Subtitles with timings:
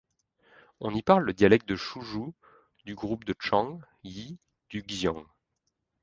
[0.79, 2.33] On y parle le dialecte de Zhuzhou
[2.85, 5.23] du groupe de Chang Yi du xiang.